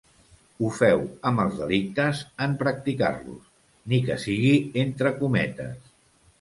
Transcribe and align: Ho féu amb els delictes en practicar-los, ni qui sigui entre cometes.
Ho 0.61 0.69
féu 0.77 1.03
amb 1.31 1.43
els 1.43 1.59
delictes 1.59 2.23
en 2.47 2.57
practicar-los, 2.63 3.45
ni 3.93 4.03
qui 4.11 4.19
sigui 4.27 4.57
entre 4.89 5.17
cometes. 5.23 5.97